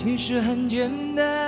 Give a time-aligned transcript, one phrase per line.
[0.00, 1.47] 其实很简单，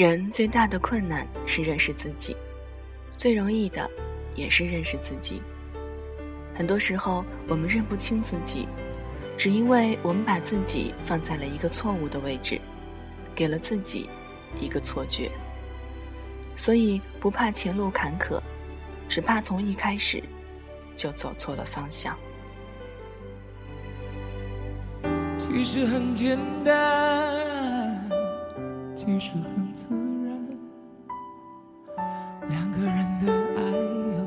[0.00, 2.34] 人最大的困难是认识自己，
[3.18, 3.86] 最容易的
[4.34, 5.42] 也是认识自己。
[6.54, 8.66] 很多时候，我们认不清自己，
[9.36, 12.58] 只因为我们把自己放在了一个错误的位置，
[13.34, 14.08] 给了自己。
[14.58, 15.30] 一个错觉，
[16.56, 18.40] 所以不怕前路坎坷，
[19.06, 20.24] 只怕从一开始
[20.96, 22.16] 就走错了方向。
[25.36, 27.49] 其实很简单，
[29.02, 29.88] 其实很自
[30.26, 30.36] 然，
[32.50, 34.20] 两个人的爱由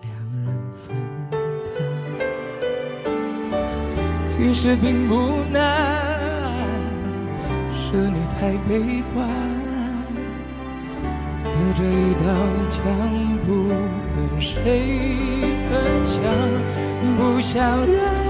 [0.00, 0.10] 两
[0.42, 0.96] 人分
[1.30, 1.38] 担，
[4.26, 5.60] 其实并不难。
[7.74, 9.28] 是你太悲观，
[11.44, 12.24] 隔着一道
[12.70, 12.80] 墙，
[13.44, 13.68] 不
[14.16, 14.48] 跟谁
[15.68, 15.70] 分
[16.06, 16.16] 享，
[17.18, 18.29] 不想让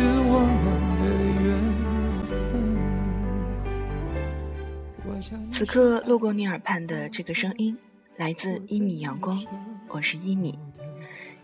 [5.61, 7.77] 此刻路过你耳畔的这个声音，
[8.17, 9.45] 来自一米阳光。
[9.89, 10.57] 我是一米，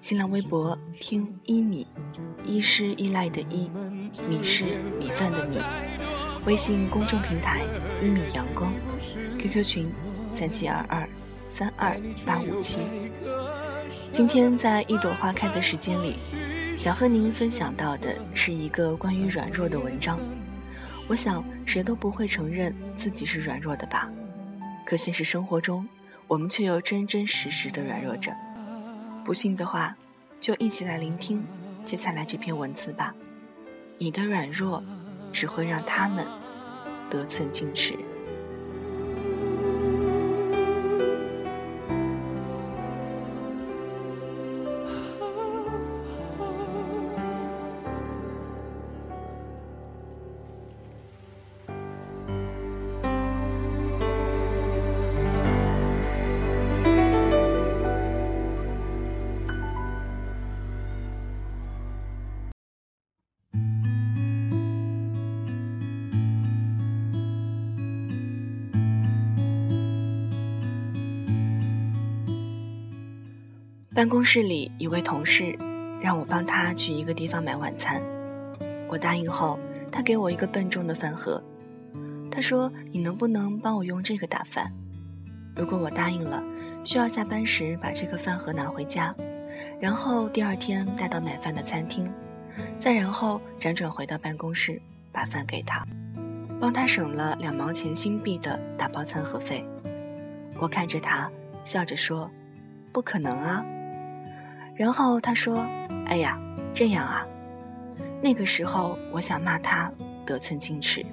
[0.01, 1.85] 新浪微博听一米，
[2.43, 3.69] 一是依赖的依，
[4.27, 5.59] 米是米饭的米。
[6.47, 7.61] 微信公众平台
[8.01, 8.73] 一米阳光
[9.37, 9.93] ，QQ 群
[10.31, 11.07] 三七二二
[11.47, 11.95] 三二
[12.25, 12.79] 八五七。
[14.11, 16.15] 今天在一朵花开的时间里，
[16.75, 20.19] 想和您分享到的是一个关于软弱的文章。
[21.07, 24.09] 我想谁都不会承认自己是软弱的吧？
[24.85, 25.87] 可现实生活中。
[26.27, 28.35] 我们却又真真实实的软弱着，
[29.23, 29.95] 不信的话，
[30.41, 31.41] 就一起来聆听
[31.85, 33.15] 接下来这篇文字吧。
[33.97, 34.83] 你的软弱，
[35.31, 36.27] 只会让他们
[37.09, 37.97] 得寸进尺。
[73.97, 75.57] 办公室里一位同事
[75.99, 77.99] 让我帮他去一个地方买晚餐，
[78.87, 79.57] 我答应后，
[79.91, 81.43] 他给我一个笨重的饭盒。
[82.29, 84.71] 他说：“你能不能帮我用这个打饭？
[85.55, 86.43] 如果我答应了，
[86.83, 89.15] 需要下班时把这个饭盒拿回家，
[89.81, 92.07] 然后第二天带到买饭的餐厅，
[92.77, 94.79] 再然后辗转回到办公室
[95.11, 95.83] 把饭给他，
[96.59, 99.65] 帮他省了两毛钱新币的打包餐盒费。”
[100.61, 101.31] 我看着他，
[101.63, 102.29] 笑着说
[102.93, 103.65] ：“不可能啊。”
[104.77, 105.65] 然后他说
[106.05, 106.39] ：“哎呀，
[106.73, 107.25] 这样啊。”
[108.21, 109.91] 那个时候，我想骂他
[110.25, 111.05] 得寸进尺。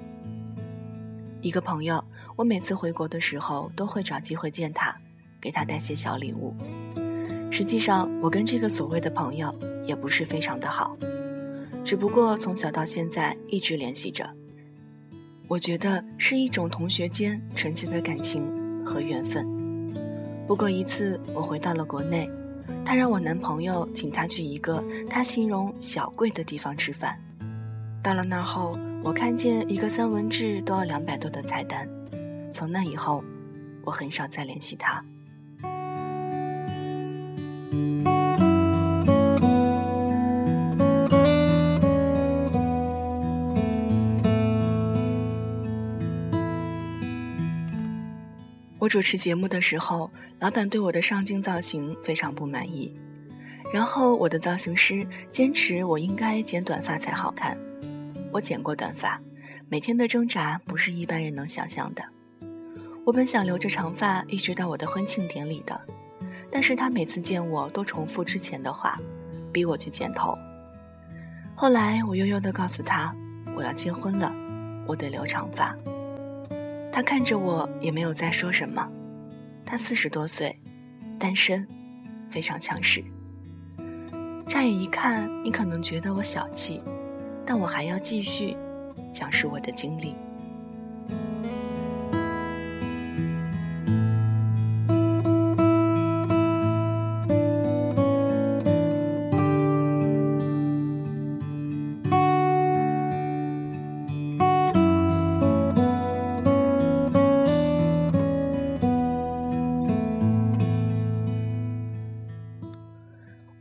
[1.41, 2.03] 一个朋友，
[2.35, 4.95] 我每次回国的时候都会找机会见他，
[5.41, 6.55] 给他带些小礼物。
[7.51, 9.53] 实际上，我跟这个所谓的朋友
[9.87, 10.97] 也不是非常的好，
[11.83, 14.27] 只不过从小到现在一直联系着。
[15.47, 18.43] 我觉得是一种同学间纯洁的感情
[18.83, 19.47] 和缘分。
[20.47, 22.27] 不过一次，我回到了国内，
[22.83, 27.19] 他让我男朋友请他去一个他形容小贵的地方吃饭。
[28.01, 28.77] 到了那儿后。
[29.05, 31.87] 我看见一个三文治都要两百多的菜单，
[32.51, 33.23] 从那以后，
[33.83, 35.05] 我很少再联系他。
[48.85, 52.95] 我主持节目的时候，老板对我的上镜造型非常不满意，
[53.73, 57.57] 然后我的造型师坚持我应该剪短发才好看。
[58.31, 59.19] 我剪过短发，
[59.69, 62.03] 每天的挣扎不是一般人能想象的。
[63.03, 65.81] 我本想留着长发一直到我的婚庆典礼的，
[66.51, 69.01] 但是他每次见我都重复之前的话，
[69.51, 70.37] 逼我去剪头。
[71.55, 73.11] 后来我悠悠地告诉他，
[73.55, 74.31] 我要结婚了，
[74.85, 75.75] 我得留长发。
[76.95, 78.89] 他看着我也没有再说什么。
[79.65, 80.57] 他四十多岁，
[81.19, 81.67] 单身，
[82.29, 83.03] 非常强势。
[84.47, 86.81] 乍眼一看，你可能觉得我小气。
[87.45, 88.55] 但我还要继续
[89.13, 90.15] 讲述我的经历。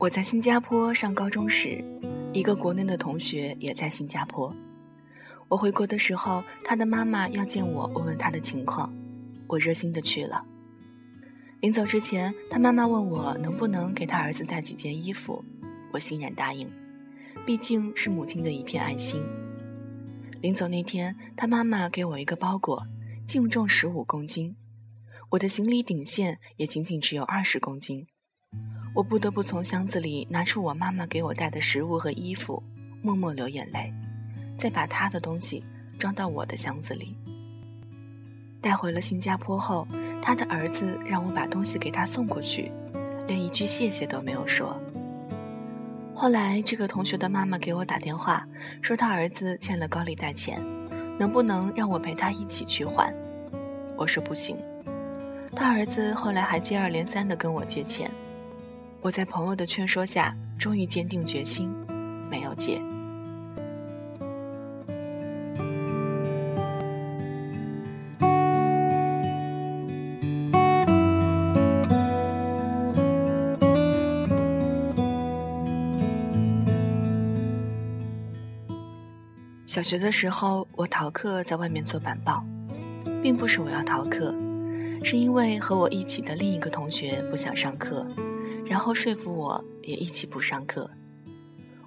[0.05, 1.83] 我在新加坡上高中时。
[2.35, 4.55] 一个国内的同学也在新加坡。
[5.49, 8.93] 我回国的时候，他的妈妈要见我，问问他的情况，
[9.47, 10.45] 我热心的去了。
[11.61, 15.43] 临走之前，他妈妈问我能不能给他儿子带几件衣服，
[15.91, 16.71] 我欣然答应，
[17.47, 19.25] 毕竟是母亲的一片爱心。
[20.43, 22.87] 临走那天，他妈妈给我一个包裹，
[23.27, 24.55] 净重十五公斤，
[25.31, 28.07] 我的行李顶限也仅仅只有二十公斤。
[28.95, 32.63] 我不得不从箱子里拿出我妈妈给我带的食物和衣服，
[33.03, 33.93] 默默流眼泪，
[34.57, 35.65] 再把她的东西
[35.99, 37.17] 装到我的箱子里。
[38.61, 39.87] 带回了新加坡后，
[40.23, 42.71] 他的儿子让我把东西给他送过去，
[43.27, 44.81] 连一句谢谢都没有说。
[46.15, 48.47] 后来，这个同学的妈妈给我打电话，
[48.81, 50.63] 说他儿子欠了高利贷钱，
[51.19, 53.13] 能不能让我陪他一起去还？
[53.97, 54.57] 我说不行。
[55.55, 58.09] 他儿子后来还接二连三的跟我借钱。
[59.05, 61.71] 我在朋友的劝说下，终于坚定决心，
[62.31, 62.81] 没有借。
[79.67, 82.43] 小学的时候，我逃课在外面做板报，
[83.23, 84.35] 并不是我要逃课，
[85.03, 88.07] 是因为和我一起的另一个同学不想上课。
[88.65, 90.91] 然后说服我也一起不上课。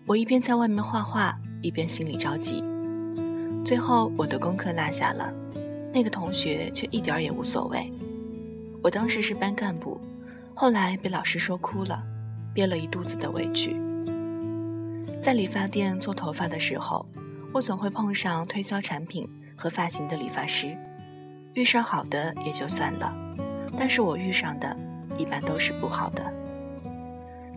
[0.05, 2.63] 我一边在外面画画，一边心里着急。
[3.65, 5.33] 最后我的功课落下了，
[5.91, 7.91] 那个同学却一点儿也无所谓。
[8.81, 9.99] 我当时是班干部，
[10.53, 12.01] 后来被老师说哭了，
[12.53, 13.75] 憋了一肚子的委屈。
[15.21, 17.05] 在理发店做头发的时候，
[17.53, 20.77] 我总会碰上推销产品和发型的理发师，
[21.53, 23.13] 遇上好的也就算了，
[23.77, 24.77] 但是我遇上的
[25.17, 26.31] 一般都是不好的。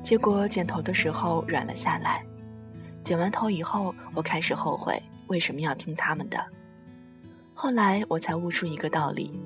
[0.02, 2.24] 结果剪头的时候软了下来，
[3.04, 6.44] 剪完头以后，我开始后悔为什么要听他们的。
[7.54, 9.38] 后来我才悟出一个道理：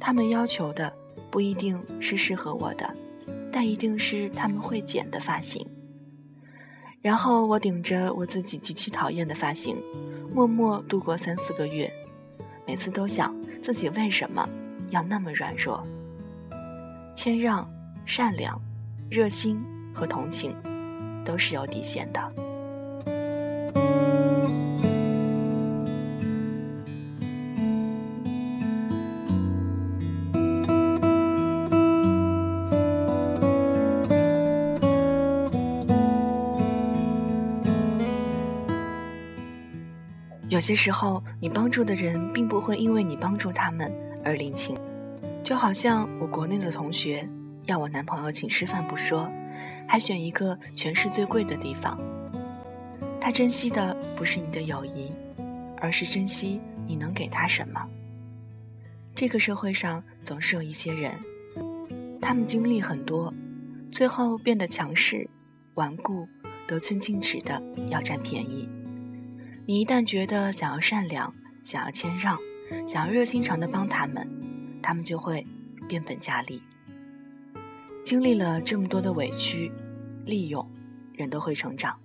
[0.00, 0.90] 他们要求的
[1.30, 2.88] 不一定是适合我的，
[3.50, 5.66] 但一定是他们会剪的发型。
[7.02, 9.76] 然后我顶着我自己极其讨厌的发型，
[10.32, 11.92] 默默度过三四个月，
[12.66, 14.48] 每次都想自己为什么
[14.90, 15.84] 要那么软弱、
[17.14, 17.68] 谦让、
[18.06, 18.58] 善良。
[19.10, 19.62] 热心
[19.92, 20.54] 和同情
[21.24, 22.20] 都是有底线的。
[40.48, 43.90] 有些时候，你帮助的人并不会因为你帮助他们
[44.22, 44.78] 而领情，
[45.42, 47.26] 就好像我国内的同学
[47.66, 49.28] 要我男朋友请吃饭不说，
[49.86, 51.98] 还选一个全市最贵的地方。
[53.20, 55.12] 他珍惜的不是你的友谊，
[55.78, 57.86] 而是珍惜你能给他什么。
[59.14, 61.12] 这个社会上总是有一些人，
[62.20, 63.32] 他们经历很多，
[63.92, 65.28] 最后变得强势、
[65.74, 66.26] 顽固、
[66.66, 68.68] 得寸进尺的要占便宜。
[69.66, 72.36] 你一旦觉得想要善良、想要谦让、
[72.88, 74.28] 想要热心肠的帮他们，
[74.82, 75.46] 他们就会
[75.86, 76.60] 变本加厉。
[78.04, 79.72] 经历了这么多的委屈、
[80.24, 80.68] 利用，
[81.14, 82.00] 人都会成长，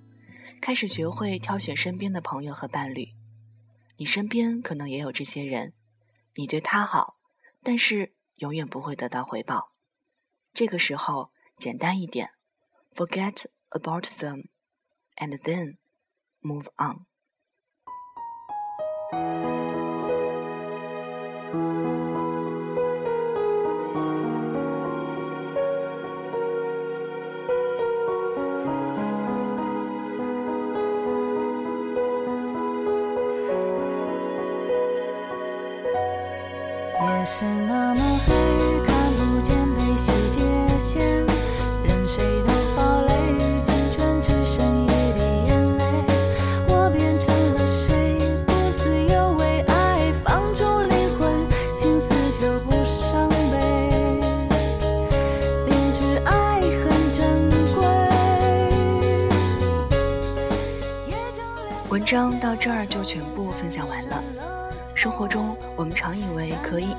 [0.62, 3.14] 开始学会挑选身边的朋友和伴侣。
[3.98, 5.74] 你身边可能也有这些人，
[6.36, 7.18] 你对他好，
[7.64, 9.72] 但是永远不会得到回报。
[10.54, 12.30] 这个时候，简单一点
[12.94, 15.78] ，forget about them，and then
[16.42, 17.08] move on。
[37.30, 38.34] 是那么黑，
[38.86, 40.40] 看不见被细界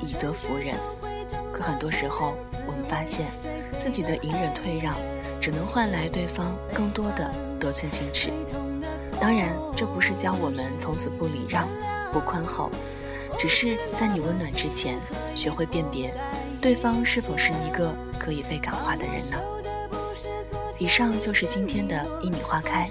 [0.09, 0.75] 以德服人，
[1.53, 2.35] 可很多时候，
[2.65, 3.27] 我们发现
[3.77, 4.95] 自己的隐忍退让，
[5.39, 8.31] 只能换来对方更多的得寸进尺。
[9.21, 11.67] 当然，这不是教我们从此不礼让、
[12.11, 12.71] 不宽厚，
[13.37, 14.97] 只是在你温暖之前，
[15.35, 16.11] 学会辨别
[16.59, 19.37] 对方是否是一个可以被感化的人呢？
[20.79, 22.87] 以上就是今天的《一米花开》，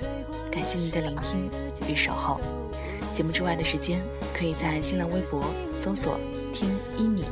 [0.52, 1.50] 感谢您的聆听
[1.88, 2.40] 与守候。
[3.12, 4.00] 节目之外的时间，
[4.32, 5.46] 可以在新浪微博
[5.76, 6.20] 搜索
[6.52, 7.24] “听一米”，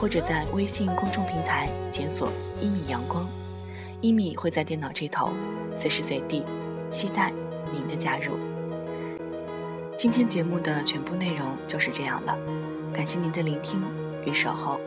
[0.00, 2.28] 或者在微信公众平台检索
[2.60, 3.28] “一米阳光”，
[4.00, 5.30] 一米会在电脑这头，
[5.74, 6.44] 随时随地，
[6.90, 7.32] 期待
[7.72, 8.38] 您的加入。
[9.96, 12.36] 今天节目的全部内容就是这样了，
[12.92, 13.82] 感谢您的聆听
[14.26, 14.80] 与守候，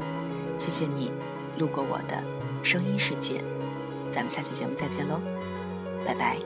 [0.57, 1.12] 谢谢你
[1.57, 2.22] 路过我的
[2.62, 3.41] 声音世界，
[4.12, 5.22] 咱们下期节目再见喽，
[6.05, 6.38] 拜拜。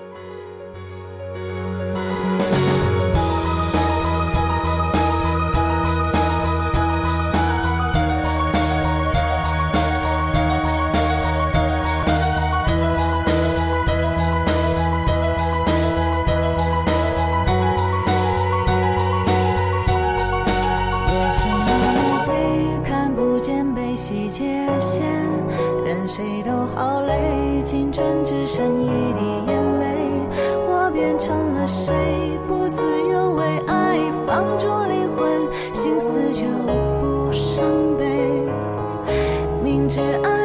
[40.00, 40.39] 也爱。